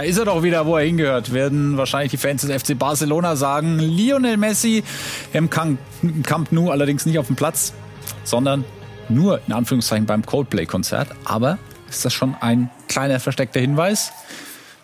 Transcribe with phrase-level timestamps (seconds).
[0.00, 1.34] Da ist er doch wieder, wo er hingehört.
[1.34, 3.78] Werden wahrscheinlich die Fans des FC Barcelona sagen.
[3.78, 4.82] Lionel Messi
[5.34, 5.78] im Camp
[6.52, 7.74] Nou allerdings nicht auf dem Platz,
[8.24, 8.64] sondern
[9.10, 11.08] nur in Anführungszeichen beim Coldplay-Konzert.
[11.26, 11.58] Aber
[11.90, 14.10] ist das schon ein kleiner versteckter Hinweis?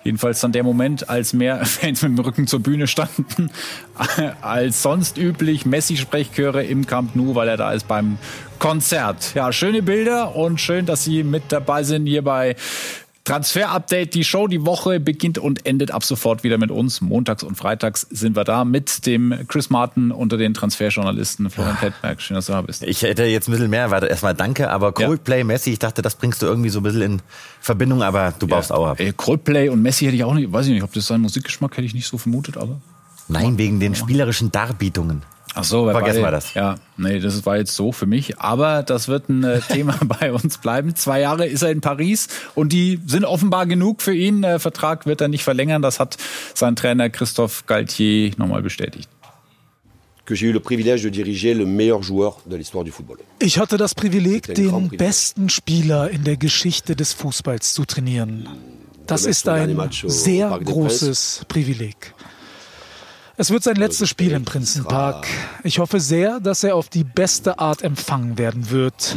[0.05, 3.51] Jedenfalls dann der Moment, als mehr Fans mit dem Rücken zur Bühne standen
[4.43, 5.65] als sonst üblich.
[5.65, 8.19] Messi-Sprechchöre im Camp Nou, weil er da ist beim
[8.59, 9.35] Konzert.
[9.35, 12.55] Ja, schöne Bilder und schön, dass Sie mit dabei sind hier bei
[13.27, 17.01] Transfer-Update, die Show, die Woche beginnt und endet ab sofort wieder mit uns.
[17.01, 21.51] Montags und freitags sind wir da mit dem Chris Martin unter den Transferjournalisten.
[21.51, 22.85] Florian Pettberg, schön, dass du da bist.
[22.85, 25.45] Ich hätte jetzt ein bisschen mehr, warte, erstmal danke, aber Coldplay, ja.
[25.45, 27.23] Messi, ich dachte, das bringst du irgendwie so ein bisschen in
[27.61, 28.77] Verbindung, aber du baust ja.
[28.77, 28.99] auch ab.
[29.17, 31.87] Coldplay und Messi hätte ich auch nicht, weiß ich nicht, ob das sein Musikgeschmack hätte
[31.87, 32.81] ich nicht so vermutet, aber.
[33.27, 35.23] Nein, wegen den spielerischen Darbietungen.
[35.59, 36.53] Ach so, vergessen wir das.
[36.53, 38.39] Ja, nee, das war jetzt so für mich.
[38.39, 40.95] Aber das wird ein äh, Thema bei uns bleiben.
[40.95, 44.43] Zwei Jahre ist er in Paris und die sind offenbar genug für ihn.
[44.43, 45.81] Der Vertrag wird er nicht verlängern.
[45.81, 46.19] Das hat
[46.53, 49.09] sein Trainer Christophe Galtier nochmal bestätigt.
[53.39, 58.49] Ich hatte das Privileg, den besten Spieler in der Geschichte des Fußballs zu trainieren.
[59.07, 62.13] Das ist ein sehr großes Privileg.
[63.39, 65.27] Es wird sein letztes Spiel im Prinzenpark.
[65.63, 69.15] Ich hoffe sehr, dass er auf die beste Art empfangen werden wird.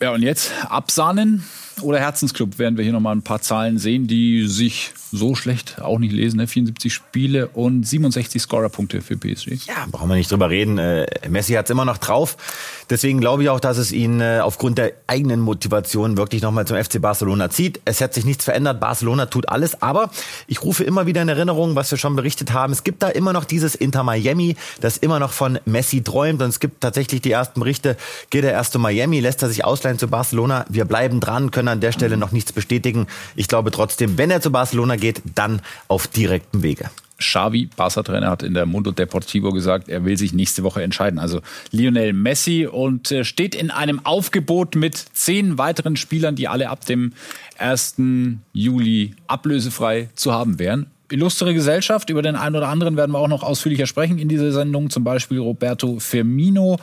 [0.00, 1.42] Ja, und jetzt absahnen
[1.82, 5.98] oder Herzensclub werden wir hier nochmal ein paar Zahlen sehen, die sich so schlecht auch
[5.98, 6.38] nicht lesen.
[6.38, 6.46] Ne?
[6.46, 9.66] 74 Spiele und 67 Scorerpunkte für PSG.
[9.66, 10.78] Ja, brauchen wir nicht drüber reden.
[10.78, 12.36] Äh, Messi hat es immer noch drauf.
[12.90, 16.82] Deswegen glaube ich auch, dass es ihn äh, aufgrund der eigenen Motivation wirklich nochmal zum
[16.82, 17.80] FC Barcelona zieht.
[17.84, 18.80] Es hat sich nichts verändert.
[18.80, 19.82] Barcelona tut alles.
[19.82, 20.10] Aber
[20.46, 22.72] ich rufe immer wieder in Erinnerung, was wir schon berichtet haben.
[22.72, 26.42] Es gibt da immer noch dieses Inter Miami, das immer noch von Messi träumt.
[26.42, 27.96] Und es gibt tatsächlich die ersten Berichte.
[28.30, 30.64] Geht er erst zu Miami, lässt er sich ausleihen zu Barcelona.
[30.68, 33.06] Wir bleiben dran, können an der Stelle noch nichts bestätigen.
[33.36, 36.90] Ich glaube trotzdem, wenn er zu Barcelona geht, dann auf direktem Wege.
[37.18, 41.18] Xavi, Barca-Trainer, hat in der Mundo Deportivo gesagt, er will sich nächste Woche entscheiden.
[41.18, 41.40] Also
[41.72, 46.86] Lionel Messi und äh, steht in einem Aufgebot mit zehn weiteren Spielern, die alle ab
[46.86, 47.12] dem
[47.58, 47.96] 1.
[48.52, 50.86] Juli ablösefrei zu haben wären.
[51.10, 54.52] Illustre Gesellschaft, über den einen oder anderen werden wir auch noch ausführlicher sprechen in dieser
[54.52, 56.78] Sendung, zum Beispiel Roberto Firmino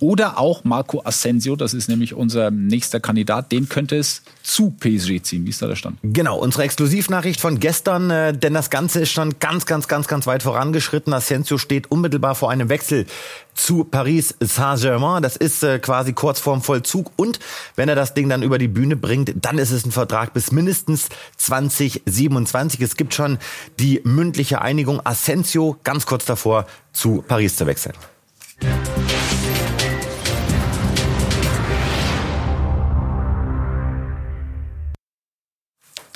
[0.00, 5.22] oder auch Marco Asensio, das ist nämlich unser nächster Kandidat, den könnte es zu PSG
[5.22, 5.46] ziehen.
[5.46, 5.98] Wie ist da der Stand?
[6.02, 10.26] Genau, unsere Exklusivnachricht von gestern, äh, denn das Ganze ist schon ganz, ganz, ganz, ganz
[10.26, 11.12] weit vorangeschritten.
[11.12, 13.06] Asensio steht unmittelbar vor einem Wechsel
[13.54, 15.22] zu Paris Saint-Germain.
[15.22, 17.10] Das ist äh, quasi kurz vorm Vollzug.
[17.16, 17.40] Und
[17.76, 20.52] wenn er das Ding dann über die Bühne bringt, dann ist es ein Vertrag bis
[20.52, 22.80] mindestens 2027.
[22.80, 23.38] Es gibt schon
[23.78, 25.04] die mündliche Einigung.
[25.04, 27.94] Asensio ganz kurz davor, zu Paris zu wechseln.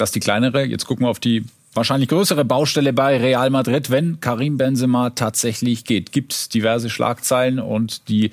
[0.02, 0.64] Das die kleinere.
[0.64, 5.84] Jetzt gucken wir auf die wahrscheinlich größere Baustelle bei Real Madrid, wenn Karim Benzema tatsächlich
[5.84, 6.10] geht.
[6.10, 8.32] Gibt diverse Schlagzeilen und die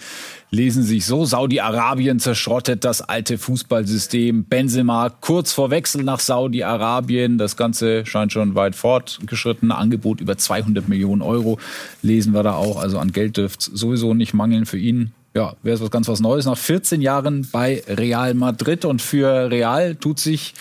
[0.49, 1.25] lesen sich so.
[1.25, 4.45] Saudi-Arabien zerschrottet das alte Fußballsystem.
[4.45, 7.37] Benzema kurz vor Wechsel nach Saudi-Arabien.
[7.37, 9.71] Das Ganze scheint schon weit fortgeschritten.
[9.71, 11.59] Angebot über 200 Millionen Euro
[12.01, 12.81] lesen wir da auch.
[12.81, 16.19] Also an Geld dürfte sowieso nicht mangeln für ihn ja, wäre es was ganz was
[16.19, 16.45] Neues.
[16.45, 20.53] Nach 14 Jahren bei Real Madrid und für Real tut sich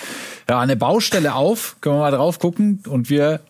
[0.48, 1.76] ja, eine Baustelle auf.
[1.80, 3.40] Können wir mal drauf gucken und wir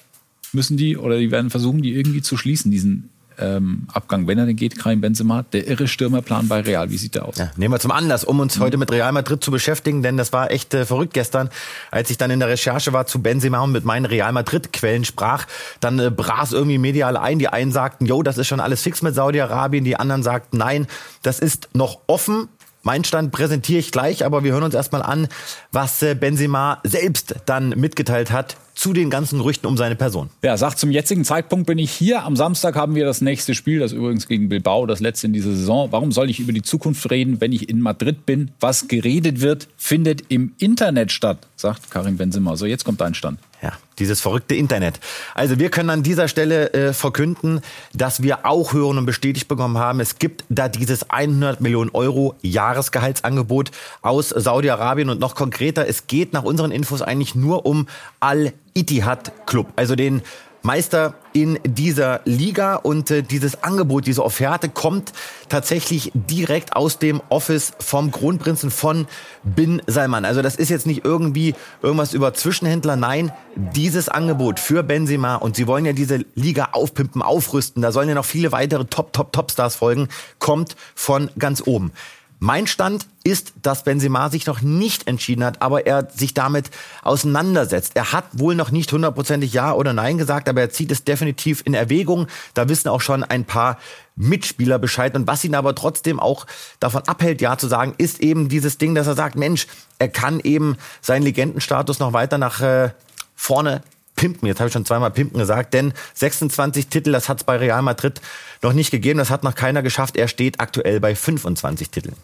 [0.53, 4.47] müssen die oder die werden versuchen, die irgendwie zu schließen, diesen ähm, Abgang, wenn er
[4.47, 6.91] denn geht, Karim Benzema, der irre Stürmerplan bei Real.
[6.91, 7.37] Wie sieht der aus?
[7.37, 10.33] Ja, nehmen wir zum Anlass, um uns heute mit Real Madrid zu beschäftigen, denn das
[10.33, 11.51] war echt äh, verrückt gestern,
[11.91, 15.05] als ich dann in der Recherche war zu Benzema und mit meinen Real Madrid Quellen
[15.05, 15.47] sprach,
[15.81, 17.39] dann äh, brach irgendwie medial ein.
[17.39, 20.87] Die einen sagten, jo, das ist schon alles fix mit Saudi-Arabien, die anderen sagten, nein,
[21.23, 22.49] das ist noch offen.
[22.83, 25.29] Mein Stand präsentiere ich gleich, aber wir hören uns erstmal an,
[25.73, 30.31] was äh, Benzema selbst dann mitgeteilt hat zu den ganzen Gerüchten um seine Person.
[30.41, 32.23] Ja, sagt zum jetzigen Zeitpunkt bin ich hier.
[32.23, 35.51] Am Samstag haben wir das nächste Spiel, das übrigens gegen Bilbao, das letzte in dieser
[35.51, 35.89] Saison.
[35.91, 38.53] Warum soll ich über die Zukunft reden, wenn ich in Madrid bin?
[38.61, 42.57] Was geredet wird, findet im Internet statt, sagt Karim Benzema.
[42.57, 43.41] So, jetzt kommt dein Stand.
[43.61, 45.01] Ja, dieses verrückte Internet.
[45.35, 47.61] Also wir können an dieser Stelle äh, verkünden,
[47.93, 52.37] dass wir auch hören und bestätigt bekommen haben, es gibt da dieses 100 Millionen Euro
[52.41, 57.89] Jahresgehaltsangebot aus Saudi-Arabien und noch konkreter, es geht nach unseren Infos eigentlich nur um
[58.21, 60.23] Al-Ittihad Club, also den
[60.69, 62.75] Meister in dieser Liga.
[62.75, 65.15] Und äh, dieses Angebot, diese Offerte kommt
[65.49, 69.07] tatsächlich direkt aus dem Office vom Kronprinzen von
[69.45, 70.27] Bin Salman.
[70.27, 75.37] Also das ist jetzt nicht irgendwie irgendwas über Zwischenhändler, nein, dieses Angebot für Benzema.
[75.37, 79.15] Und sie wollen ja diese Liga aufpimpen, aufrüsten, da sollen ja noch viele weitere Top,
[79.15, 81.93] Top, Top Stars folgen, kommt von ganz oben.
[82.41, 86.71] Mein Stand ist, dass Benzema sich noch nicht entschieden hat, aber er sich damit
[87.03, 87.97] auseinandersetzt.
[87.97, 91.63] Er hat wohl noch nicht hundertprozentig Ja oder Nein gesagt, aber er zieht es definitiv
[91.65, 92.29] in Erwägung.
[92.55, 93.79] Da wissen auch schon ein paar
[94.15, 95.17] Mitspieler Bescheid.
[95.17, 96.47] Und was ihn aber trotzdem auch
[96.79, 99.67] davon abhält, Ja zu sagen, ist eben dieses Ding, dass er sagt, Mensch,
[99.99, 102.91] er kann eben seinen Legendenstatus noch weiter nach äh,
[103.35, 103.83] vorne
[104.19, 104.47] pimpen.
[104.47, 107.81] Jetzt habe ich schon zweimal pimpen gesagt, denn 26 Titel, das hat es bei Real
[107.81, 108.21] Madrid
[108.63, 109.19] noch nicht gegeben.
[109.19, 110.17] Das hat noch keiner geschafft.
[110.17, 112.17] Er steht aktuell bei 25 Titeln.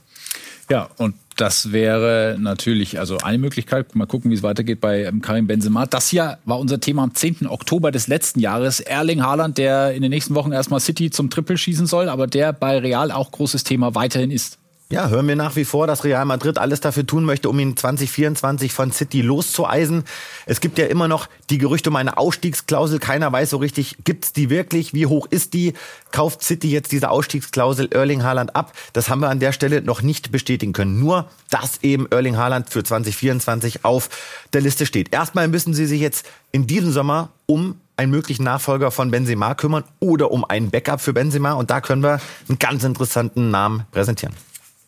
[0.71, 3.95] Ja, und das wäre natürlich also eine Möglichkeit.
[3.95, 5.87] Mal gucken, wie es weitergeht bei ähm, Karim Benzema.
[5.87, 7.47] Das hier war unser Thema am 10.
[7.47, 8.81] Oktober des letzten Jahres.
[8.81, 12.53] Erling Haaland, der in den nächsten Wochen erstmal City zum Triple schießen soll, aber der
[12.53, 14.59] bei Real auch großes Thema weiterhin ist.
[14.91, 17.75] Ja, hören wir nach wie vor, dass Real Madrid alles dafür tun möchte, um ihn
[17.75, 20.05] 2024 von City loszueisen.
[20.45, 22.99] Es gibt ja immer noch die Gerüchte um eine Ausstiegsklausel.
[22.99, 24.93] Keiner weiß so richtig, gibt's die wirklich?
[24.93, 25.73] Wie hoch ist die?
[26.13, 28.75] Kauft City jetzt diese Ausstiegsklausel Erling Haaland ab?
[28.93, 31.01] Das haben wir an der Stelle noch nicht bestätigen können.
[31.01, 34.11] Nur, dass eben Erling Haaland für 2024 auf
[34.53, 35.15] der Liste steht.
[35.15, 39.85] Erstmal müssen sie sich jetzt in diesem Sommer um einen möglichen Nachfolger von Benzema kümmern
[39.99, 41.53] oder um ein Backup für Benzema.
[41.53, 42.21] Und da können wir
[42.51, 44.35] einen ganz interessanten Namen präsentieren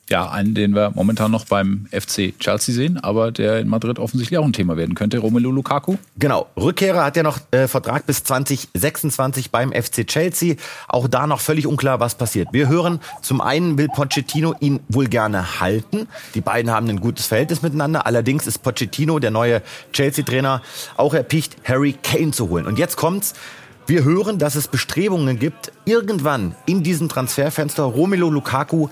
[0.09, 4.39] ja, einen, den wir momentan noch beim FC Chelsea sehen, aber der in Madrid offensichtlich
[4.39, 5.19] auch ein Thema werden könnte.
[5.19, 5.97] Romelu Lukaku?
[6.17, 6.47] Genau.
[6.57, 10.55] Rückkehrer hat ja noch äh, Vertrag bis 2026 beim FC Chelsea.
[10.89, 12.49] Auch da noch völlig unklar, was passiert.
[12.53, 16.07] Wir hören, zum einen will Pochettino ihn wohl gerne halten.
[16.35, 18.07] Die beiden haben ein gutes Verhältnis miteinander.
[18.07, 19.63] Allerdings ist Pochettino, der neue
[19.93, 20.63] Chelsea-Trainer,
[20.97, 22.67] auch erpicht, Harry Kane zu holen.
[22.67, 23.35] Und jetzt kommt's.
[23.89, 28.89] Wir hören, dass es Bestrebungen gibt, irgendwann in diesem Transferfenster Romelu Lukaku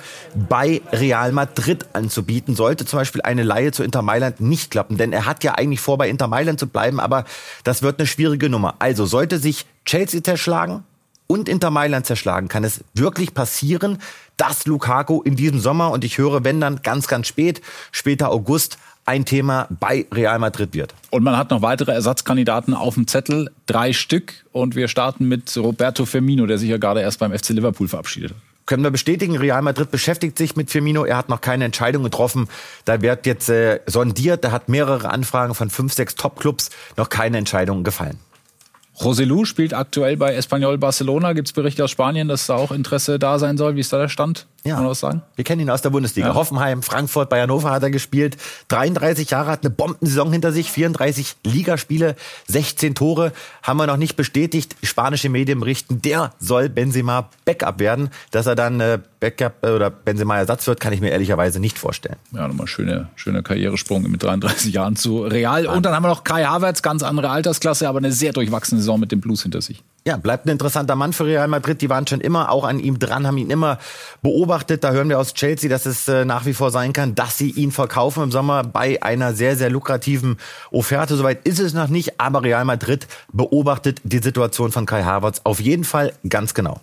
[0.49, 2.55] bei Real Madrid anzubieten.
[2.55, 5.81] Sollte zum Beispiel eine Laie zu Inter Mailand nicht klappen, denn er hat ja eigentlich
[5.81, 7.25] vor, bei Inter Mailand zu bleiben, aber
[7.65, 8.77] das wird eine schwierige Nummer.
[8.79, 10.85] Also sollte sich Chelsea zerschlagen
[11.27, 13.99] und Inter Mailand zerschlagen, kann es wirklich passieren,
[14.37, 18.79] dass Lukaku in diesem Sommer, und ich höre, wenn dann ganz, ganz spät, später August,
[19.05, 20.95] ein Thema bei Real Madrid wird.
[21.11, 24.45] Und man hat noch weitere Ersatzkandidaten auf dem Zettel, drei Stück.
[24.53, 28.31] Und wir starten mit Roberto Firmino, der sich ja gerade erst beim FC Liverpool verabschiedet
[28.31, 28.39] hat.
[28.67, 31.05] Können wir bestätigen, Real Madrid beschäftigt sich mit Firmino.
[31.05, 32.49] Er hat noch keine Entscheidung getroffen.
[32.87, 34.43] Da wird jetzt äh, sondiert.
[34.43, 36.71] Da hat mehrere Anfragen von fünf, sechs Top-Clubs.
[36.97, 38.19] Noch keine Entscheidung gefallen.
[38.99, 41.35] Joselu spielt aktuell bei Espanyol Barcelona.
[41.35, 43.77] Gibt es Berichte aus Spanien, dass da auch Interesse da sein soll?
[43.77, 44.47] Wie ist da der Stand?
[44.65, 44.77] Ja.
[44.77, 45.23] Kann man was sagen?
[45.37, 46.29] Wir kennen ihn aus der Bundesliga.
[46.29, 46.35] Ja.
[46.35, 48.39] Hoffenheim, Frankfurt, bei Hannover hat er gespielt.
[48.69, 52.17] 33 Jahre, hat eine Bombensaison hinter sich, 34 Ligaspiele,
[52.49, 53.33] 16 Tore.
[53.63, 54.75] Haben wir noch nicht bestätigt.
[54.83, 58.09] Spanische Medien berichten, der soll Benzema Backup werden.
[58.31, 61.79] Dass er dann äh, Backup äh, oder Benzema Ersatz wird, kann ich mir ehrlicherweise nicht
[61.79, 62.17] vorstellen.
[62.33, 65.67] Ja, nochmal schöne, schöner Karrieresprung mit 33 Jahren zu Real.
[65.67, 68.99] Und dann haben wir noch Kai Havertz, ganz andere Altersklasse, aber eine sehr durchwachsene Saison
[68.99, 69.85] mit dem Blues hinter sich.
[70.07, 71.81] Ja, bleibt ein interessanter Mann für Real Madrid.
[71.81, 73.79] Die waren schon immer auch an ihm dran, haben ihn immer
[74.21, 74.54] beobachtet.
[74.63, 77.51] Da hören wir aus Chelsea, dass es äh, nach wie vor sein kann, dass sie
[77.51, 80.39] ihn verkaufen im Sommer bei einer sehr, sehr lukrativen
[80.71, 81.17] Offerte.
[81.17, 85.61] Soweit ist es noch nicht, aber Real Madrid beobachtet die Situation von Kai Havertz auf
[85.61, 86.81] jeden Fall ganz genau.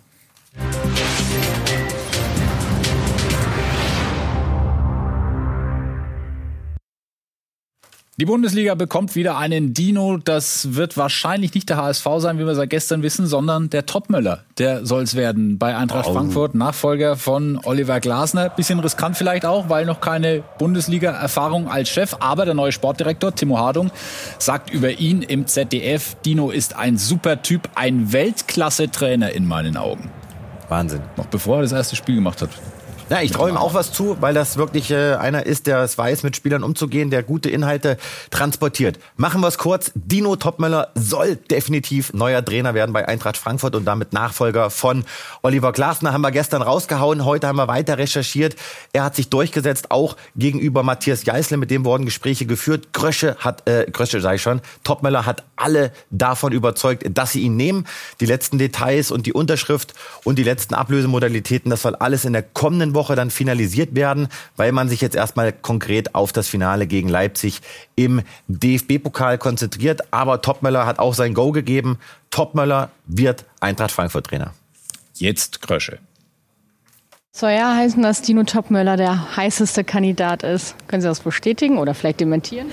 [8.18, 10.18] Die Bundesliga bekommt wieder einen Dino.
[10.18, 14.44] Das wird wahrscheinlich nicht der HSV sein, wie wir seit gestern wissen, sondern der Topmöller.
[14.58, 16.12] Der soll es werden bei Eintracht oh.
[16.12, 18.50] Frankfurt, Nachfolger von Oliver Glasner.
[18.50, 22.14] Bisschen riskant vielleicht auch, weil noch keine Bundesliga-Erfahrung als Chef.
[22.20, 23.90] Aber der neue Sportdirektor Timo Hardung
[24.38, 30.10] sagt über ihn im ZDF, Dino ist ein super Typ, ein Weltklasse-Trainer in meinen Augen.
[30.68, 31.00] Wahnsinn.
[31.16, 32.50] Noch bevor er das erste Spiel gemacht hat.
[33.12, 35.98] Ja, ich traue ihm auch was zu, weil das wirklich äh, einer ist, der es
[35.98, 37.98] weiß, mit Spielern umzugehen, der gute Inhalte
[38.30, 38.98] transportiert.
[39.18, 39.92] Machen wir es kurz.
[39.94, 45.04] Dino Topmöller soll definitiv neuer Trainer werden bei Eintracht Frankfurt und damit Nachfolger von
[45.42, 46.14] Oliver Glasner.
[46.14, 48.56] Haben wir gestern rausgehauen, heute haben wir weiter recherchiert.
[48.94, 52.94] Er hat sich durchgesetzt, auch gegenüber Matthias Jeißle, mit dem wurden Gespräche geführt.
[52.94, 57.86] Grösche hat, äh, Grösche sei schon, Topmöller hat alle davon überzeugt, dass sie ihn nehmen.
[58.20, 59.92] Die letzten Details und die Unterschrift
[60.24, 64.28] und die letzten Ablösemodalitäten, das soll alles in der kommenden Woche Woche dann finalisiert werden,
[64.56, 67.60] weil man sich jetzt erstmal konkret auf das Finale gegen Leipzig
[67.96, 70.12] im DFB-Pokal konzentriert.
[70.12, 71.98] Aber Topmöller hat auch sein Go gegeben.
[72.30, 74.54] Topmöller wird Eintracht Frankfurt Trainer.
[75.14, 75.98] Jetzt Krösche.
[77.34, 80.76] Soll ja heißen, dass Dino Topmöller der heißeste Kandidat ist.
[80.86, 82.66] Können Sie das bestätigen oder vielleicht dementieren?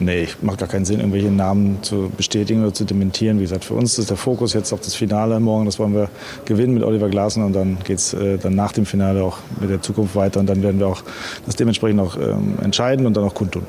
[0.00, 3.38] Nee, macht gar keinen Sinn, irgendwelche Namen zu bestätigen oder zu dementieren.
[3.38, 5.64] Wie gesagt, für uns ist der Fokus jetzt auf das Finale morgen.
[5.64, 6.10] Das wollen wir
[6.44, 9.70] gewinnen mit Oliver Glasner und dann geht es äh, dann nach dem Finale auch mit
[9.70, 10.40] der Zukunft weiter.
[10.40, 11.02] Und dann werden wir auch
[11.46, 13.64] das dementsprechend auch ähm, entscheiden und dann auch kundtun.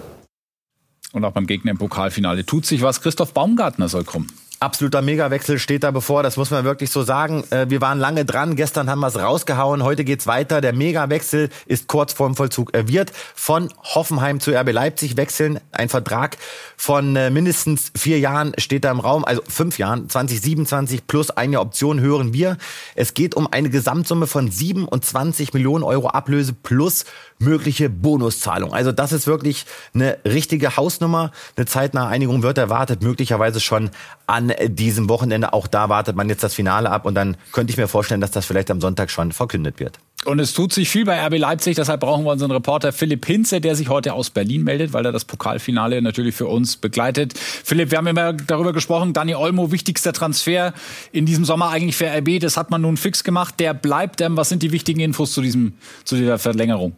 [1.13, 2.99] Und auch beim Gegner im Pokalfinale tut sich was.
[2.99, 4.27] Christoph Baumgartner soll kommen.
[4.63, 7.43] Absoluter Megawechsel steht da bevor, das muss man wirklich so sagen.
[7.49, 10.61] Äh, wir waren lange dran, gestern haben wir es rausgehauen, heute geht's weiter.
[10.61, 12.69] Der Megawechsel ist kurz vorm Vollzug.
[12.73, 15.59] Er wird von Hoffenheim zu RB Leipzig wechseln.
[15.73, 16.37] Ein Vertrag
[16.77, 21.59] von äh, mindestens vier Jahren steht da im Raum, also fünf Jahren, 2027 plus eine
[21.59, 22.57] Option hören wir.
[22.95, 27.03] Es geht um eine Gesamtsumme von 27 Millionen Euro Ablöse plus
[27.37, 28.73] mögliche Bonuszahlung.
[28.73, 31.31] Also das ist wirklich eine richtige Hausnummer.
[31.57, 33.89] Eine zeitnahe Einigung wird erwartet, möglicherweise schon
[34.25, 35.53] an diesem Wochenende.
[35.53, 38.31] Auch da wartet man jetzt das Finale ab und dann könnte ich mir vorstellen, dass
[38.31, 39.99] das vielleicht am Sonntag schon verkündet wird.
[40.25, 43.59] Und es tut sich viel bei RB Leipzig, deshalb brauchen wir unseren Reporter Philipp Hinze,
[43.59, 47.33] der sich heute aus Berlin meldet, weil er das Pokalfinale natürlich für uns begleitet.
[47.37, 50.73] Philipp, wir haben immer darüber gesprochen, Dani Olmo, wichtigster Transfer
[51.11, 54.21] in diesem Sommer eigentlich für RB, das hat man nun fix gemacht, der bleibt.
[54.21, 55.73] Ähm, was sind die wichtigen Infos zu, diesem,
[56.05, 56.95] zu dieser Verlängerung?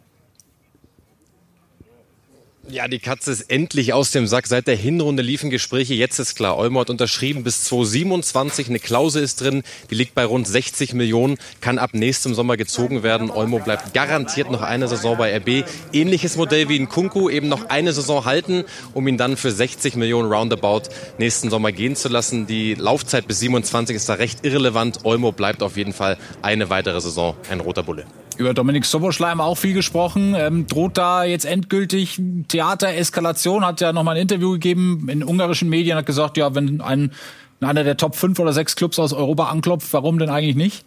[2.68, 4.48] Ja, die Katze ist endlich aus dem Sack.
[4.48, 5.94] Seit der Hinrunde liefen Gespräche.
[5.94, 8.68] Jetzt ist klar, Olmo hat unterschrieben bis 2027.
[8.68, 13.04] Eine Klausel ist drin, die liegt bei rund 60 Millionen, kann ab nächstem Sommer gezogen
[13.04, 13.30] werden.
[13.30, 15.64] Olmo bleibt garantiert noch eine Saison bei RB.
[15.92, 19.94] Ähnliches Modell wie in Kunku, eben noch eine Saison halten, um ihn dann für 60
[19.94, 22.48] Millionen roundabout nächsten Sommer gehen zu lassen.
[22.48, 25.04] Die Laufzeit bis 27 ist da recht irrelevant.
[25.04, 28.06] Olmo bleibt auf jeden Fall eine weitere Saison ein roter Bulle.
[28.38, 30.34] Über Dominik Soboschlei haben wir auch viel gesprochen.
[30.36, 33.64] Ähm, droht da jetzt endgültig Theatereskalation?
[33.64, 37.12] Hat ja nochmal ein Interview gegeben in ungarischen Medien, hat gesagt, ja, wenn ein,
[37.60, 40.84] einer der Top 5 oder 6 Clubs aus Europa anklopft, warum denn eigentlich nicht?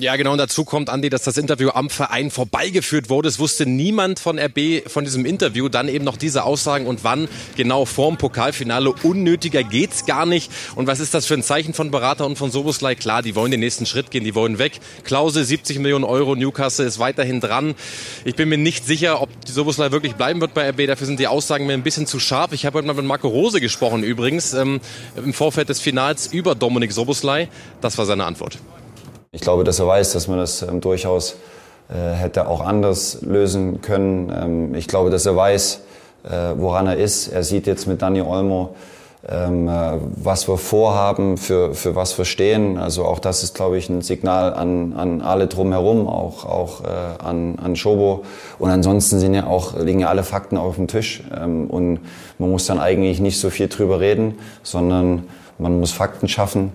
[0.00, 0.32] Ja, genau.
[0.32, 3.28] Und dazu kommt, Andi, dass das Interview am Verein vorbeigeführt wurde.
[3.28, 5.70] Es wusste niemand von RB von diesem Interview.
[5.70, 7.26] Dann eben noch diese Aussagen und wann
[7.56, 8.92] genau vorm Pokalfinale.
[9.02, 10.52] Unnötiger geht's gar nicht.
[10.74, 12.96] Und was ist das für ein Zeichen von Berater und von Soboslai?
[12.96, 14.24] Klar, die wollen den nächsten Schritt gehen.
[14.24, 14.78] Die wollen weg.
[15.04, 16.36] Klausel 70 Millionen Euro.
[16.36, 17.74] Newcastle ist weiterhin dran.
[18.26, 20.86] Ich bin mir nicht sicher, ob Soboslai wirklich bleiben wird bei RB.
[20.86, 22.52] Dafür sind die Aussagen mir ein bisschen zu scharf.
[22.52, 24.80] Ich habe heute mal mit Marco Rose gesprochen übrigens ähm,
[25.16, 27.48] im Vorfeld des Finals über Dominik Soboslai.
[27.80, 28.58] Das war seine Antwort.
[29.30, 31.36] Ich glaube, dass er weiß, dass man das ähm, durchaus
[31.90, 34.32] äh, hätte auch anders lösen können.
[34.34, 35.82] Ähm, ich glaube, dass er weiß,
[36.24, 37.28] äh, woran er ist.
[37.28, 38.74] Er sieht jetzt mit Dani Olmo,
[39.28, 42.78] ähm, äh, was wir vorhaben, für, für was wir stehen.
[42.78, 47.22] Also auch das ist, glaube ich, ein Signal an, an alle drumherum, auch, auch äh,
[47.22, 48.24] an, an Schobo.
[48.58, 51.22] Und ansonsten sind ja auch, liegen ja alle Fakten auf dem Tisch.
[51.38, 52.00] Ähm, und
[52.38, 55.24] man muss dann eigentlich nicht so viel drüber reden, sondern
[55.58, 56.72] man muss Fakten schaffen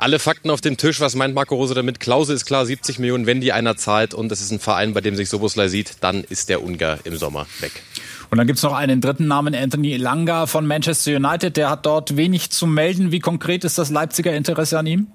[0.00, 1.00] alle Fakten auf dem Tisch.
[1.00, 2.00] Was meint Marco Rose damit?
[2.00, 5.00] Klausel ist klar, 70 Millionen, wenn die einer zahlt und es ist ein Verein, bei
[5.00, 7.72] dem sich Soboslai sieht, dann ist der Ungar im Sommer weg.
[8.30, 11.56] Und dann gibt's noch einen dritten Namen, Anthony Elanga von Manchester United.
[11.56, 13.12] Der hat dort wenig zu melden.
[13.12, 15.06] Wie konkret ist das Leipziger Interesse an ihm?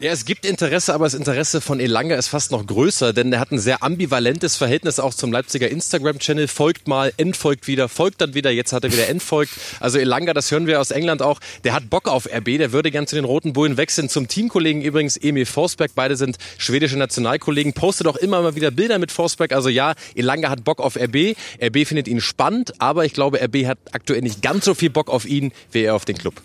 [0.00, 3.38] Ja, es gibt Interesse, aber das Interesse von Elanga ist fast noch größer, denn er
[3.38, 6.48] hat ein sehr ambivalentes Verhältnis auch zum Leipziger Instagram-Channel.
[6.48, 9.52] Folgt mal, entfolgt wieder, folgt dann wieder, jetzt hat er wieder entfolgt.
[9.78, 12.90] Also Elanga, das hören wir aus England auch, der hat Bock auf RB, der würde
[12.90, 14.08] gern zu den Roten Bullen wechseln.
[14.08, 18.98] Zum Teamkollegen übrigens Emil Forsberg, beide sind schwedische Nationalkollegen, postet auch immer mal wieder Bilder
[18.98, 19.52] mit Forsberg.
[19.52, 23.66] Also ja, Elanga hat Bock auf RB, RB findet ihn spannend, aber ich glaube, RB
[23.66, 26.42] hat aktuell nicht ganz so viel Bock auf ihn, wie er auf den Club.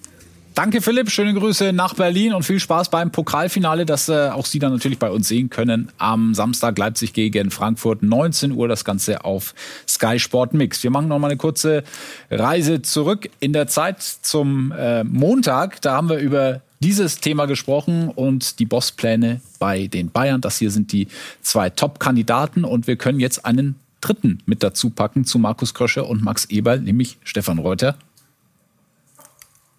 [0.60, 4.60] Danke Philipp, schöne Grüße nach Berlin und viel Spaß beim Pokalfinale, das äh, auch Sie
[4.60, 5.90] dann natürlich bei uns sehen können.
[5.98, 9.56] Am Samstag Leipzig gegen Frankfurt, 19 Uhr das Ganze auf
[9.88, 10.84] Sky Sport Mix.
[10.84, 11.86] Wir machen noch mal eine kurze
[12.30, 15.82] Reise zurück in der Zeit zum äh, Montag.
[15.82, 20.42] Da haben wir über dieses Thema gesprochen und die Bosspläne bei den Bayern.
[20.42, 21.08] Das hier sind die
[21.42, 26.22] zwei Top-Kandidaten und wir können jetzt einen dritten mit dazu packen zu Markus Krösche und
[26.22, 27.98] Max Eberl, nämlich Stefan Reuter.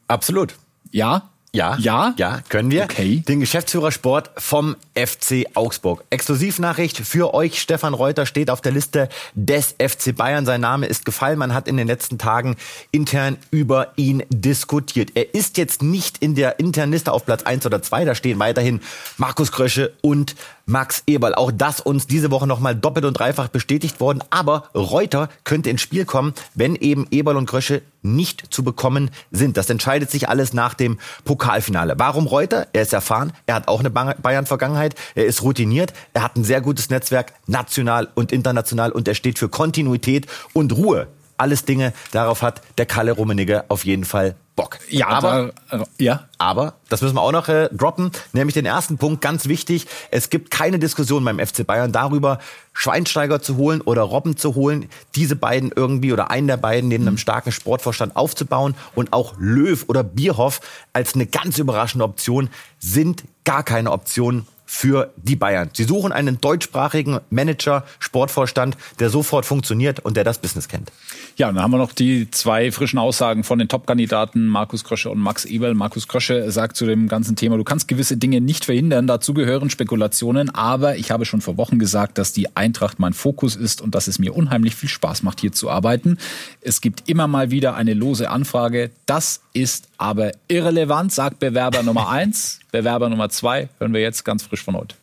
[0.09, 0.55] Absolut.
[0.91, 1.31] Ja?
[1.53, 2.85] Ja, ja, ja, können wir.
[2.85, 3.25] Okay.
[3.27, 6.05] Den Geschäftsführer Sport vom FC Augsburg.
[6.11, 7.61] Exklusivnachricht für euch.
[7.61, 10.47] Stefan Reuter steht auf der Liste des FC Bayern.
[10.47, 11.41] Sein Name ist gefallen.
[11.41, 12.55] Man hat in den letzten Tagen
[12.93, 15.11] intern über ihn diskutiert.
[15.15, 18.05] Er ist jetzt nicht in der internen Liste auf Platz 1 oder 2.
[18.05, 18.81] Da stehen weiterhin
[19.17, 21.35] Markus Krösche und Max Eberl.
[21.35, 24.23] Auch das uns diese Woche nochmal doppelt und dreifach bestätigt worden.
[24.31, 29.57] Aber Reuter könnte ins Spiel kommen, wenn eben Eberl und Krösche nicht zu bekommen sind.
[29.57, 30.99] Das entscheidet sich alles nach dem
[31.41, 31.95] Pokalfinale.
[31.97, 32.67] Warum Reuter?
[32.75, 36.61] Er ist erfahren, er hat auch eine Bayern-Vergangenheit, er ist routiniert, er hat ein sehr
[36.61, 41.09] gutes Netzwerk, national und international und er steht für Kontinuität und Ruhe.
[41.41, 44.79] Alles Dinge, darauf hat der Kalle Rummenigge auf jeden Fall Bock.
[44.91, 46.29] Ja, aber, da, äh, ja.
[46.37, 49.87] aber das müssen wir auch noch äh, droppen, nämlich den ersten Punkt, ganz wichtig.
[50.11, 52.41] Es gibt keine Diskussion beim FC Bayern darüber,
[52.75, 57.07] Schweinsteiger zu holen oder Robben zu holen, diese beiden irgendwie oder einen der beiden neben
[57.07, 60.61] einem starken Sportvorstand aufzubauen und auch Löw oder Bierhoff
[60.93, 65.69] als eine ganz überraschende Option sind gar keine Optionen für die Bayern.
[65.73, 70.93] Sie suchen einen deutschsprachigen Manager, Sportvorstand, der sofort funktioniert und der das Business kennt.
[71.37, 75.19] Ja, dann haben wir noch die zwei frischen Aussagen von den Top-Kandidaten Markus Krösche und
[75.19, 75.75] Max Eberl.
[75.75, 79.71] Markus Krösche sagt zu dem ganzen Thema, du kannst gewisse Dinge nicht verhindern, dazu gehören
[79.71, 83.97] Spekulationen, aber ich habe schon vor Wochen gesagt, dass die Eintracht mein Fokus ist und
[83.97, 86.17] dass es mir unheimlich viel Spaß macht, hier zu arbeiten.
[86.61, 88.93] Es gibt immer mal wieder eine lose Anfrage.
[89.07, 92.61] Das ist aber irrelevant, sagt Bewerber Nummer eins.
[92.73, 94.97] Bewerber Nummer zwei hören wir jetzt ganz frisch von heute.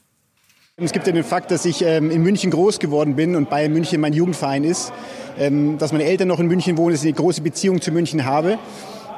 [0.80, 3.74] Es gibt ja den Fakt, dass ich ähm, in München groß geworden bin und Bayern
[3.74, 4.94] München mein Jugendverein ist.
[5.40, 8.26] Ähm, dass meine Eltern noch in München wohnen, dass ich eine große Beziehung zu München
[8.26, 8.60] habe.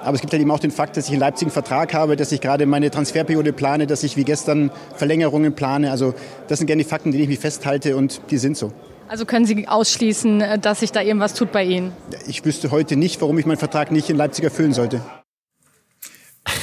[0.02, 2.16] Aber es gibt halt eben auch den Fakt, dass ich in Leipzig einen Vertrag habe,
[2.16, 5.92] dass ich gerade meine Transferperiode plane, dass ich wie gestern Verlängerungen plane.
[5.92, 6.14] Also
[6.48, 8.72] das sind gerne die Fakten, die ich mich festhalte und die sind so.
[9.10, 11.92] Also können Sie ausschließen, äh, dass sich da irgendwas tut bei Ihnen?
[12.28, 15.02] Ich wüsste heute nicht, warum ich meinen Vertrag nicht in Leipzig erfüllen sollte.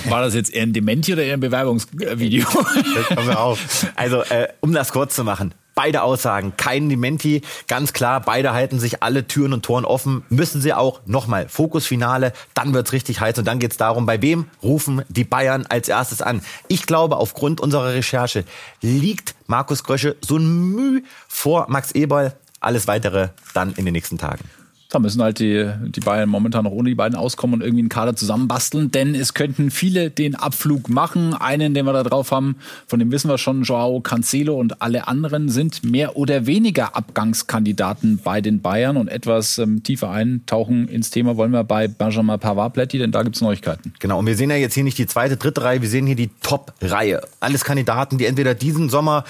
[0.08, 2.46] War das jetzt eher ein Dementi oder eher ein Bewerbungsvideo?
[3.14, 3.86] Pass auf.
[3.96, 5.54] Also, äh, um das kurz zu machen.
[5.74, 10.62] Beide Aussagen, kein Dementi, ganz klar, beide halten sich alle Türen und Toren offen, müssen
[10.62, 11.02] sie auch.
[11.04, 15.66] Nochmal, Fokusfinale, dann wird's richtig heiß und dann geht's darum, bei wem rufen die Bayern
[15.68, 16.40] als erstes an.
[16.68, 18.44] Ich glaube, aufgrund unserer Recherche
[18.80, 22.34] liegt Markus Grösche so ein Müh vor Max Eberl.
[22.58, 24.44] Alles weitere dann in den nächsten Tagen.
[24.88, 27.88] Da müssen halt die, die Bayern momentan noch ohne die beiden auskommen und irgendwie einen
[27.88, 31.34] Kader zusammenbasteln, denn es könnten viele den Abflug machen.
[31.34, 35.08] Einen, den wir da drauf haben, von dem wissen wir schon, Joao Cancelo und alle
[35.08, 41.10] anderen sind mehr oder weniger Abgangskandidaten bei den Bayern und etwas ähm, tiefer eintauchen ins
[41.10, 43.94] Thema wollen wir bei Benjamin Pavard-Plätti, denn da gibt's Neuigkeiten.
[43.98, 46.16] Genau, und wir sehen ja jetzt hier nicht die zweite, dritte Reihe, wir sehen hier
[46.16, 47.22] die Top-Reihe.
[47.40, 49.24] Alles Kandidaten, die entweder diesen Sommer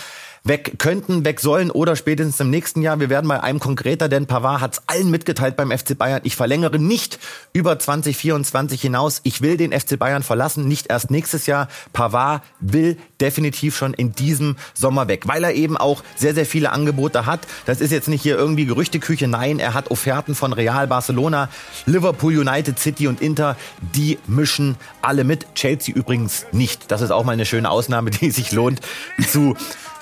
[0.47, 3.01] weg könnten, weg sollen oder spätestens im nächsten Jahr.
[3.01, 6.21] Wir werden bei einem konkreter, denn Pavard hat es allen mitgeteilt beim FC Bayern.
[6.25, 7.19] Ich verlängere nicht
[7.53, 9.21] über 2024 hinaus.
[9.25, 11.69] Ich will den FC Bayern verlassen, nicht erst nächstes Jahr.
[11.93, 16.71] Pavard will definitiv schon in diesem Sommer weg, weil er eben auch sehr, sehr viele
[16.71, 17.41] Angebote hat.
[17.65, 19.27] Das ist jetzt nicht hier irgendwie Gerüchteküche.
[19.27, 21.49] Nein, er hat Offerten von Real, Barcelona,
[21.87, 23.57] Liverpool, United City und Inter.
[23.95, 25.55] Die mischen alle mit.
[25.55, 26.91] Chelsea übrigens nicht.
[26.91, 28.81] Das ist auch mal eine schöne Ausnahme, die sich lohnt
[29.29, 29.57] zu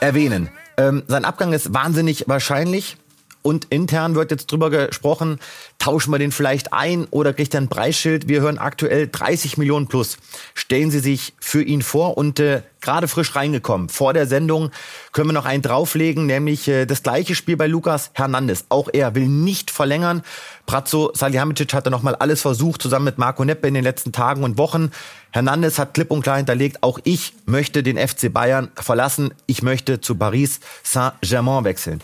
[0.05, 0.51] erwähnen.
[0.77, 2.97] Ähm, sein Abgang ist wahnsinnig wahrscheinlich.
[3.47, 5.39] Und intern wird jetzt drüber gesprochen,
[5.79, 8.27] tauschen wir den vielleicht ein oder kriegt er ein Preisschild?
[8.27, 10.17] Wir hören aktuell 30 Millionen plus.
[10.55, 13.91] Stellen Sie sich für ihn vor und äh, gerade frisch reingekommen.
[13.91, 14.71] Vor der Sendung
[15.13, 18.65] können wir noch einen drauflegen, nämlich äh, das gleiche Spiel bei Lukas Hernandez.
[18.71, 20.23] Auch er will nicht verlängern.
[20.65, 24.57] Pratzo Salihamidzic hatte nochmal alles versucht, zusammen mit Marco Neppe in den letzten Tagen und
[24.57, 24.91] Wochen.
[25.33, 29.35] Hernandez hat klipp und klar hinterlegt, auch ich möchte den FC Bayern verlassen.
[29.45, 32.01] Ich möchte zu Paris Saint-Germain wechseln.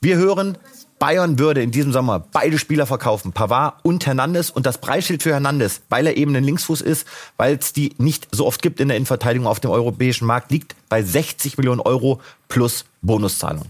[0.00, 0.56] Wir hören,
[0.98, 4.50] Bayern würde in diesem Sommer beide Spieler verkaufen, Pavard und Hernandez.
[4.50, 7.06] Und das Preisschild für Hernandez, weil er eben ein Linksfuß ist,
[7.36, 10.74] weil es die nicht so oft gibt in der Innenverteidigung auf dem europäischen Markt, liegt
[10.88, 13.66] bei 60 Millionen Euro plus Bonuszahlung.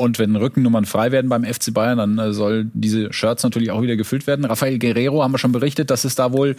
[0.00, 3.82] Und wenn Rückennummern frei werden beim FC Bayern, dann äh, soll diese Shirts natürlich auch
[3.82, 4.46] wieder gefüllt werden.
[4.46, 6.56] Rafael Guerrero haben wir schon berichtet, dass es da wohl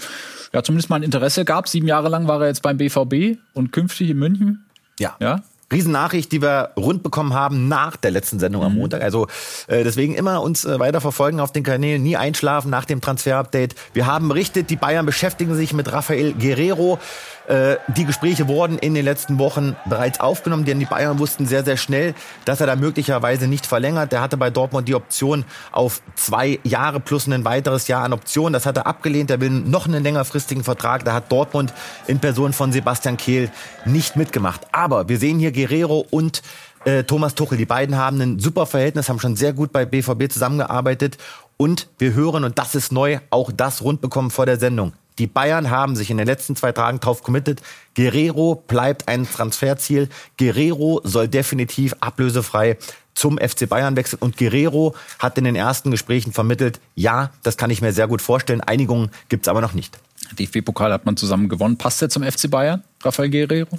[0.54, 1.68] ja zumindest mal ein Interesse gab.
[1.68, 4.66] Sieben Jahre lang war er jetzt beim BVB und künftig in München.
[5.00, 5.16] Ja.
[5.20, 5.42] Ja.
[5.72, 8.80] Riesennachricht, die wir rund bekommen haben nach der letzten Sendung am mhm.
[8.80, 9.02] Montag.
[9.02, 9.28] Also
[9.68, 13.76] äh, deswegen immer uns äh, weiter verfolgen auf den Kanälen, nie einschlafen nach dem Transferupdate.
[13.94, 17.00] Wir haben berichtet, die Bayern beschäftigen sich mit Rafael Guerrero.
[17.48, 21.64] Äh, die Gespräche wurden in den letzten Wochen bereits aufgenommen, denn die Bayern wussten sehr,
[21.66, 22.14] sehr schnell,
[22.46, 24.12] dass er da möglicherweise nicht verlängert.
[24.12, 28.54] Der hatte bei Dortmund die Option auf zwei Jahre plus ein weiteres Jahr an Option.
[28.54, 29.32] Das hat er abgelehnt.
[29.32, 31.04] Er will noch einen längerfristigen Vertrag.
[31.04, 31.74] Da hat Dortmund
[32.08, 33.50] in Person von Sebastian Kehl
[33.86, 34.62] nicht mitgemacht.
[34.72, 36.42] Aber wir sehen hier Guerrero und
[36.86, 37.58] äh, Thomas Tuchel.
[37.58, 41.18] Die beiden haben ein super Verhältnis, haben schon sehr gut bei BVB zusammengearbeitet.
[41.58, 44.94] Und wir hören, und das ist neu, auch das rund bekommen vor der Sendung.
[45.20, 47.62] Die Bayern haben sich in den letzten zwei Tagen darauf committed.
[47.96, 50.10] Guerrero bleibt ein Transferziel.
[50.40, 52.78] Guerrero soll definitiv ablösefrei
[53.14, 54.20] zum FC Bayern wechseln.
[54.22, 58.22] Und Guerrero hat in den ersten Gesprächen vermittelt, ja, das kann ich mir sehr gut
[58.22, 58.62] vorstellen.
[58.62, 60.00] Einigungen gibt es aber noch nicht.
[60.40, 61.78] DFB-Pokal hat man zusammen gewonnen.
[61.78, 63.78] Passt er zum FC Bayern, Rafael Guerrero?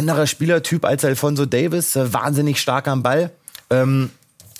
[0.00, 3.30] Anderer Spielertyp als Alfonso Davis, äh, wahnsinnig stark am Ball.
[3.68, 4.10] Ähm,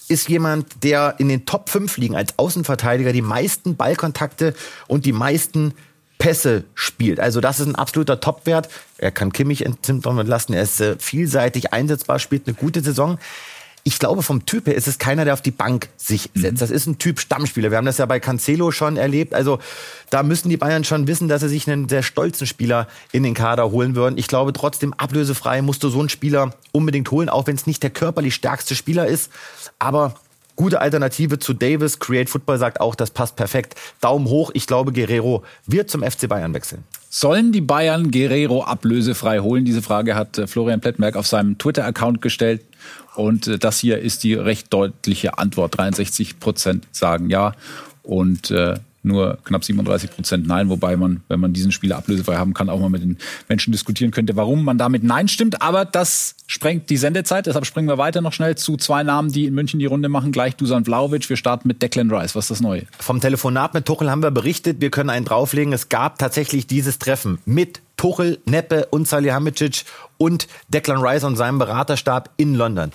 [0.09, 4.55] ist jemand, der in den Top 5 liegen als Außenverteidiger die meisten Ballkontakte
[4.87, 5.73] und die meisten
[6.19, 7.21] Pässe spielt.
[7.21, 8.69] Also das ist ein absoluter Topwert.
[8.99, 10.53] Er kann Kimmich entzünden lassen.
[10.53, 13.19] Er ist äh, vielseitig einsetzbar, spielt eine gute Saison
[13.83, 16.55] ich glaube, vom Typ her ist es keiner, der auf die Bank sich setzt.
[16.55, 16.59] Mhm.
[16.59, 17.71] Das ist ein Typ Stammspieler.
[17.71, 19.35] Wir haben das ja bei Cancelo schon erlebt.
[19.35, 19.59] Also
[20.11, 23.35] da müssen die Bayern schon wissen, dass sie sich einen sehr stolzen Spieler in den
[23.35, 24.19] Kader holen würden.
[24.19, 27.83] Ich glaube trotzdem, ablösefrei musst du so einen Spieler unbedingt holen, auch wenn es nicht
[27.83, 29.31] der körperlich stärkste Spieler ist.
[29.79, 30.15] Aber
[30.57, 31.99] gute Alternative zu Davis.
[32.01, 33.77] Create Football sagt auch, das passt perfekt.
[34.03, 34.51] Daumen hoch.
[34.53, 36.85] Ich glaube, Guerrero wird zum FC Bayern wechseln.
[37.09, 39.65] Sollen die Bayern Guerrero ablösefrei holen?
[39.65, 42.63] Diese Frage hat äh, Florian Plettmerk auf seinem Twitter-Account gestellt.
[43.15, 45.77] Und äh, das hier ist die recht deutliche Antwort.
[45.77, 47.55] 63 Prozent sagen ja
[48.03, 52.55] und äh, nur knapp 37 Prozent Nein, wobei man, wenn man diesen Spieler ablösefrei haben
[52.55, 55.63] kann, auch mal mit den Menschen diskutieren könnte, warum man damit Nein stimmt.
[55.63, 59.47] Aber das sprengt die Sendezeit, deshalb springen wir weiter noch schnell zu zwei Namen, die
[59.47, 60.33] in München die Runde machen.
[60.33, 61.29] Gleich Dusan Vlaovic.
[61.29, 62.35] Wir starten mit Declan Rice.
[62.35, 62.85] Was ist das Neue?
[62.99, 65.73] Vom Telefonat mit Tuchel haben wir berichtet, wir können einen drauflegen.
[65.73, 69.85] Es gab tatsächlich dieses Treffen mit Tuchel, Neppe und Salihamidzic
[70.17, 72.93] und Declan Rice und seinem Beraterstab in London.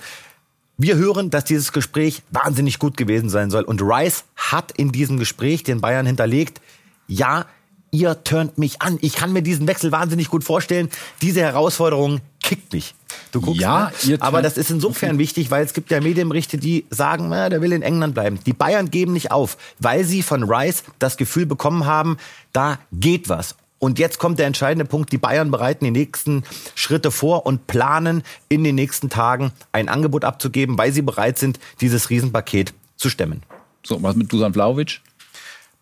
[0.78, 3.62] Wir hören, dass dieses Gespräch wahnsinnig gut gewesen sein soll.
[3.62, 6.60] Und Rice hat in diesem Gespräch den Bayern hinterlegt,
[7.08, 7.46] ja,
[7.90, 8.98] ihr turnt mich an.
[9.00, 10.90] Ich kann mir diesen Wechsel wahnsinnig gut vorstellen.
[11.22, 12.94] Diese Herausforderung kickt mich.
[13.32, 14.18] Du guckst, ja, ne?
[14.20, 17.72] aber das ist insofern wichtig, weil es gibt ja Medienberichte, die sagen, na, der will
[17.72, 18.38] in England bleiben.
[18.44, 22.18] Die Bayern geben nicht auf, weil sie von Rice das Gefühl bekommen haben,
[22.52, 23.56] da geht was.
[23.78, 25.12] Und jetzt kommt der entscheidende Punkt.
[25.12, 30.24] Die Bayern bereiten die nächsten Schritte vor und planen in den nächsten Tagen ein Angebot
[30.24, 33.42] abzugeben, weil sie bereit sind, dieses Riesenpaket zu stemmen.
[33.84, 35.00] So, was mit Dusan Vlaovic?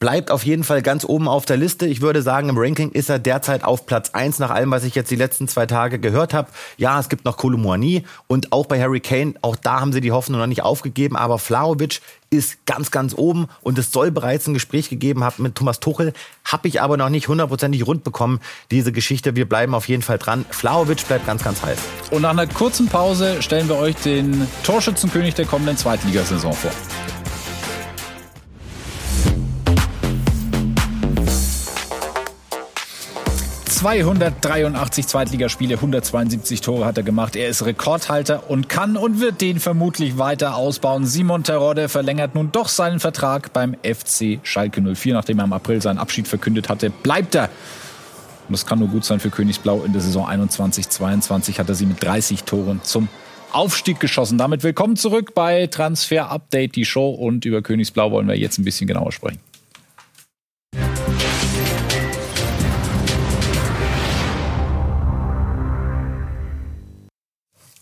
[0.04, 1.86] Bleibt auf jeden Fall ganz oben auf der Liste.
[1.86, 4.94] Ich würde sagen, im Ranking ist er derzeit auf Platz eins nach allem, was ich
[4.94, 6.48] jetzt die letzten zwei Tage gehört habe.
[6.76, 10.12] Ja, es gibt noch Kolumuani und auch bei Harry Kane, auch da haben sie die
[10.12, 14.52] Hoffnung noch nicht aufgegeben, aber Flaovic ist ganz, ganz oben und es soll bereits ein
[14.52, 16.12] Gespräch gegeben haben mit Thomas Tuchel.
[16.44, 18.40] Habe ich aber noch nicht hundertprozentig rund bekommen,
[18.70, 19.36] diese Geschichte.
[19.36, 20.44] Wir bleiben auf jeden Fall dran.
[20.50, 21.78] Flaovic bleibt ganz, ganz heiß.
[22.10, 26.72] Und nach einer kurzen Pause stellen wir euch den Torschützenkönig der kommenden Zweitligasaison vor.
[33.84, 37.36] 283 Zweitligaspiele, 172 Tore hat er gemacht.
[37.36, 41.04] Er ist Rekordhalter und kann und wird den vermutlich weiter ausbauen.
[41.04, 45.82] Simon Terodde verlängert nun doch seinen Vertrag beim FC Schalke 04, nachdem er im April
[45.82, 46.88] seinen Abschied verkündet hatte.
[46.88, 47.50] Bleibt er.
[48.48, 49.82] Und das kann nur gut sein für Königsblau.
[49.82, 53.08] In der Saison 21-22 hat er sie mit 30 Toren zum
[53.52, 54.38] Aufstieg geschossen.
[54.38, 57.10] Damit willkommen zurück bei Transfer Update, die Show.
[57.10, 59.40] Und über Königsblau wollen wir jetzt ein bisschen genauer sprechen.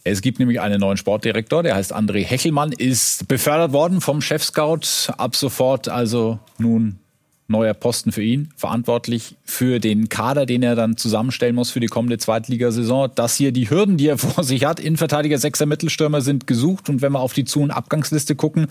[0.04, 5.12] Es gibt nämlich einen neuen Sportdirektor, der heißt André Hechelmann, ist befördert worden vom Chef-Scout.
[5.16, 6.98] Ab sofort also nun
[7.46, 11.86] neuer Posten für ihn, verantwortlich für den Kader, den er dann zusammenstellen muss für die
[11.86, 13.10] kommende Zweitligasaison.
[13.14, 14.80] Das hier die Hürden, die er vor sich hat.
[14.80, 16.88] Innenverteidiger, Sechser, Mittelstürmer sind gesucht.
[16.88, 18.66] Und wenn wir auf die Zu- und Abgangsliste gucken,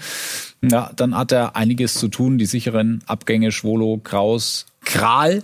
[0.62, 2.38] ja, dann hat er einiges zu tun.
[2.40, 5.44] Die sicheren Abgänge, Schwolo, Kraus, Kral,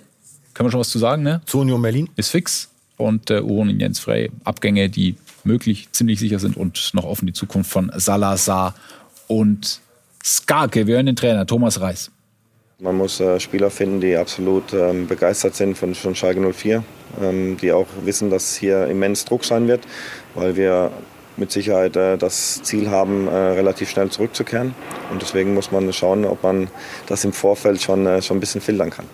[0.54, 1.42] können wir schon was zu sagen, ne?
[1.46, 2.10] Zu Union Berlin.
[2.16, 2.70] Ist fix.
[2.98, 5.16] Und äh, Uron Jens Frey, Abgänge, die
[5.48, 8.76] möglich, ziemlich sicher sind und noch offen die Zukunft von Salazar
[9.28, 9.82] und
[10.24, 10.88] Skarke.
[10.88, 12.12] Wir hören den Trainer Thomas Reis.
[12.80, 16.84] Man muss äh, Spieler finden, die absolut ähm, begeistert sind von, von Schalke 04,
[17.20, 19.82] ähm, die auch wissen, dass hier immens Druck sein wird,
[20.36, 20.92] weil wir
[21.38, 24.76] mit Sicherheit äh, das Ziel haben, äh, relativ schnell zurückzukehren.
[25.12, 26.68] Und deswegen muss man schauen, ob man
[27.08, 29.06] das im Vorfeld schon, äh, schon ein bisschen filtern kann.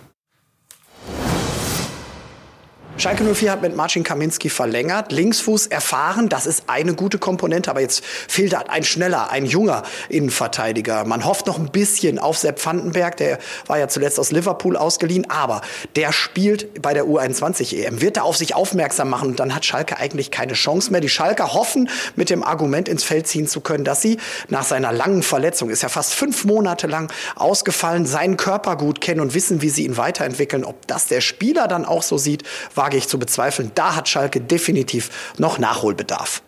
[3.03, 5.11] Schalke 04 hat mit Marcin Kaminski verlängert.
[5.11, 9.83] Linksfuß erfahren, das ist eine gute Komponente, aber jetzt fehlt da ein schneller, ein junger
[10.07, 11.03] Innenverteidiger.
[11.03, 15.29] Man hofft noch ein bisschen auf Sepp Vandenberg, der war ja zuletzt aus Liverpool ausgeliehen,
[15.29, 15.63] aber
[15.97, 19.65] der spielt bei der U21 EM, wird da auf sich aufmerksam machen und dann hat
[19.65, 21.01] Schalke eigentlich keine Chance mehr.
[21.01, 24.93] Die Schalker hoffen, mit dem Argument ins Feld ziehen zu können, dass sie nach seiner
[24.93, 29.61] langen Verletzung, ist ja fast fünf Monate lang ausgefallen, seinen Körper gut kennen und wissen,
[29.61, 30.63] wie sie ihn weiterentwickeln.
[30.63, 32.43] Ob das der Spieler dann auch so sieht,
[32.93, 33.71] wage ich zu bezweifeln.
[33.73, 36.43] Da hat Schalke definitiv noch Nachholbedarf.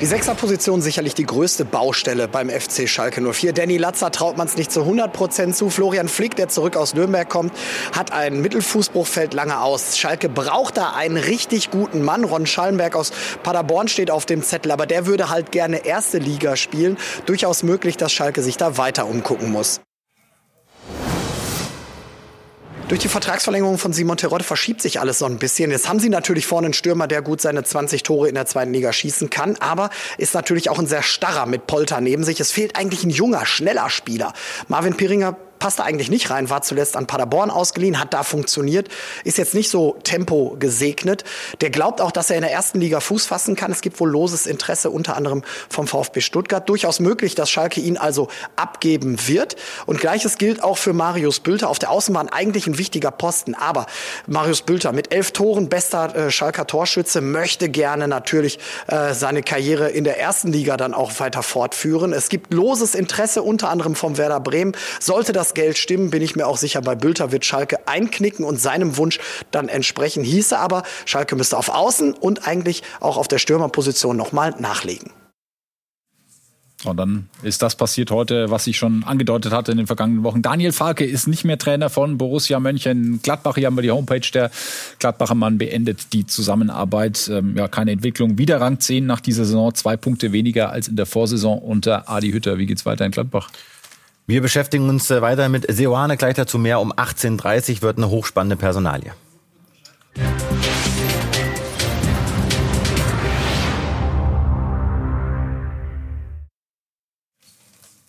[0.00, 3.54] Die Sechserposition sicherlich die größte Baustelle beim FC Schalke 04.
[3.54, 5.70] Danny Latzer traut man es nicht zu 100 Prozent zu.
[5.70, 7.52] Florian Flick, der zurück aus Nürnberg kommt,
[7.92, 9.96] hat einen Mittelfußbruch, fällt lange aus.
[9.96, 12.24] Schalke braucht da einen richtig guten Mann.
[12.24, 13.10] Ron Schallenberg aus
[13.42, 16.98] Paderborn steht auf dem Zettel, aber der würde halt gerne erste Liga spielen.
[17.24, 19.80] Durchaus möglich, dass Schalke sich da weiter umgucken muss.
[22.88, 25.72] Durch die Vertragsverlängerung von Simon Terodde verschiebt sich alles so ein bisschen.
[25.72, 28.72] Jetzt haben sie natürlich vorne einen Stürmer, der gut seine 20 Tore in der zweiten
[28.72, 32.38] Liga schießen kann, aber ist natürlich auch ein sehr starrer mit Polter neben sich.
[32.38, 34.32] Es fehlt eigentlich ein junger, schneller Spieler.
[34.68, 38.88] Marvin Piringer passte eigentlich nicht rein, war zuletzt an Paderborn ausgeliehen, hat da funktioniert,
[39.24, 41.24] ist jetzt nicht so Tempo gesegnet.
[41.60, 43.72] Der glaubt auch, dass er in der ersten Liga Fuß fassen kann.
[43.72, 46.68] Es gibt wohl loses Interesse unter anderem vom VfB Stuttgart.
[46.68, 49.56] Durchaus möglich, dass Schalke ihn also abgeben wird.
[49.86, 51.68] Und gleiches gilt auch für Marius Bülter.
[51.68, 53.54] Auf der Außenbahn eigentlich ein wichtiger Posten.
[53.54, 53.86] Aber
[54.26, 59.90] Marius Bülter mit elf Toren, bester äh, Schalker Torschütze, möchte gerne natürlich äh, seine Karriere
[59.90, 62.12] in der ersten Liga dann auch weiter fortführen.
[62.12, 64.72] Es gibt loses Interesse unter anderem vom Werder Bremen.
[65.00, 68.44] Sollte das das Geld stimmen, bin ich mir auch sicher, bei Bülter wird Schalke einknicken
[68.44, 69.20] und seinem Wunsch
[69.52, 70.24] dann entsprechen.
[70.24, 75.12] Hieße aber, Schalke müsste auf Außen und eigentlich auch auf der Stürmerposition nochmal nachlegen.
[76.84, 80.42] Und dann ist das passiert heute, was ich schon angedeutet hatte in den vergangenen Wochen.
[80.42, 83.54] Daniel Farke ist nicht mehr Trainer von Borussia Mönchengladbach.
[83.54, 84.28] Hier haben wir die Homepage.
[84.34, 84.50] Der
[84.98, 87.30] Gladbacher Mann beendet die Zusammenarbeit.
[87.32, 88.36] Ähm, ja, keine Entwicklung.
[88.36, 89.74] Wieder Rang 10 nach dieser Saison.
[89.74, 92.58] Zwei Punkte weniger als in der Vorsaison unter Adi Hütter.
[92.58, 93.48] Wie geht's weiter in Gladbach?
[94.28, 96.16] Wir beschäftigen uns äh, weiter mit Seoane.
[96.16, 96.80] Gleich dazu mehr.
[96.80, 99.12] Um 18.30 Uhr wird eine hochspannende Personalie.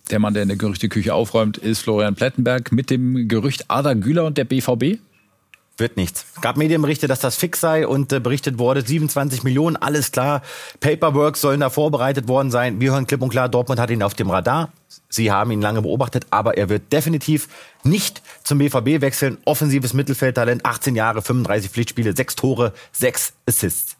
[0.09, 4.25] Der Mann, der in der Gerüchteküche aufräumt, ist Florian Plettenberg mit dem Gerücht Ada Güler
[4.25, 4.99] und der BVB.
[5.77, 6.25] Wird nichts.
[6.41, 10.41] Gab Medienberichte, dass das fix sei und äh, berichtet wurde, 27 Millionen, alles klar.
[10.79, 12.81] Paperwork sollen da vorbereitet worden sein.
[12.81, 14.71] Wir hören klipp und klar, Dortmund hat ihn auf dem Radar.
[15.09, 17.47] Sie haben ihn lange beobachtet, aber er wird definitiv
[17.83, 19.37] nicht zum BVB wechseln.
[19.45, 23.95] Offensives Mittelfeldtalent, 18 Jahre, 35 Pflichtspiele, 6 Tore, 6 Assists.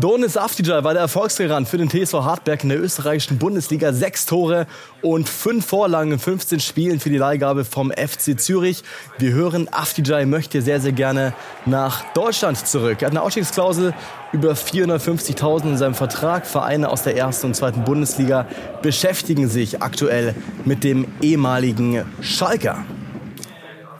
[0.00, 3.92] Donis Afdijay war der Erfolgsgarant für den TSV Hartberg in der österreichischen Bundesliga.
[3.92, 4.66] Sechs Tore
[5.02, 8.82] und fünf Vorlagen in 15 Spielen für die Leihgabe vom FC Zürich.
[9.18, 11.34] Wir hören, Afdijay möchte sehr, sehr gerne
[11.66, 13.02] nach Deutschland zurück.
[13.02, 13.94] Er hat eine Ausstiegsklausel
[14.32, 16.46] über 450.000 in seinem Vertrag.
[16.46, 18.46] Vereine aus der ersten und zweiten Bundesliga
[18.82, 22.84] beschäftigen sich aktuell mit dem ehemaligen Schalker.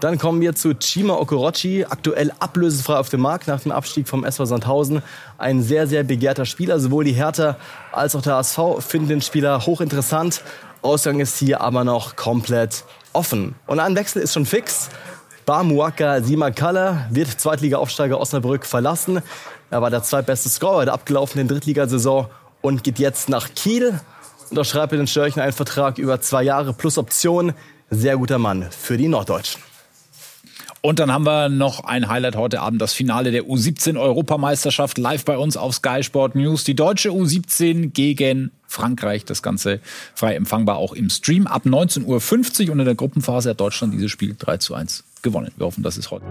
[0.04, 4.22] Dann kommen wir zu Chima Okorochi, aktuell ablösefrei auf dem Markt nach dem Abstieg vom
[4.22, 5.00] SV Sandhausen.
[5.38, 6.78] Ein sehr, sehr begehrter Spieler.
[6.78, 7.56] Sowohl die Hertha
[7.90, 10.42] als auch der ASV finden den Spieler hochinteressant.
[10.82, 13.54] Ausgang ist hier aber noch komplett offen.
[13.66, 14.90] Und ein Wechsel ist schon fix.
[15.46, 19.22] Bamuaka Simakala wird Zweitliga-Aufsteiger Osnabrück verlassen.
[19.70, 22.26] Er war der zweitbeste Scorer der abgelaufenen Drittligasaison
[22.60, 23.98] und geht jetzt nach Kiel.
[24.50, 27.54] Unterschreibt mit den Störchen einen Vertrag über zwei Jahre plus Option.
[27.88, 29.62] Sehr guter Mann für die Norddeutschen.
[30.84, 35.24] Und dann haben wir noch ein Highlight heute Abend, das Finale der U17 Europameisterschaft live
[35.24, 36.62] bei uns auf Sky Sport News.
[36.64, 39.24] Die deutsche U17 gegen Frankreich.
[39.24, 39.80] Das Ganze
[40.14, 42.72] frei empfangbar auch im Stream ab 19.50 Uhr.
[42.74, 45.52] Und in der Gruppenphase hat Deutschland dieses Spiel 3 zu 1 gewonnen.
[45.56, 46.26] Wir hoffen, das ist heute.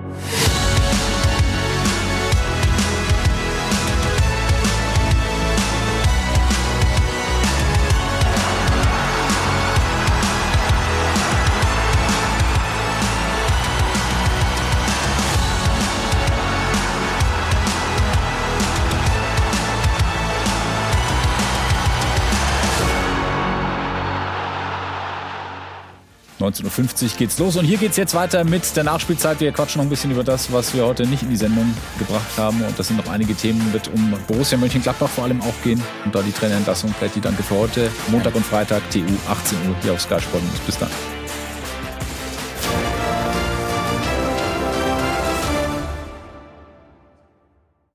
[26.43, 27.56] 19.50 Uhr geht's los.
[27.56, 29.39] Und hier geht's jetzt weiter mit der Nachspielzeit.
[29.39, 32.38] Wir quatschen noch ein bisschen über das, was wir heute nicht in die Sendung gebracht
[32.38, 32.62] haben.
[32.62, 35.82] Und das sind noch einige Themen, wird um Borussia Mönchengladbach vor allem auch gehen.
[36.06, 37.89] Und da die Trainerentlassung, Plätti, danke für heute.
[38.10, 40.43] Montag und Freitag, TU, 18 Uhr hier auf Sky Sport.
[40.65, 40.89] Bis dann.